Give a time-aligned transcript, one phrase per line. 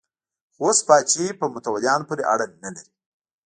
[0.53, 2.91] خو اوس پاچاهي په متولیانو پورې اړه نه لري.